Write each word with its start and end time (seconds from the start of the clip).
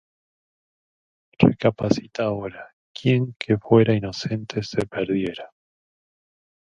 Recapacita 1.37 2.23
ahora, 2.23 2.73
¿quién 2.91 3.35
que 3.37 3.59
fuera 3.59 3.93
inocente 3.93 4.63
se 4.63 4.87
perdiera? 4.87 5.51